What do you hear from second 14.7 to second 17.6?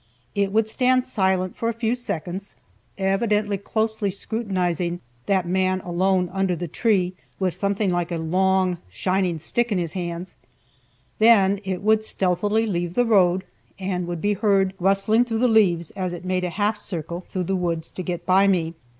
rustling through the leaves as it made a half circle through the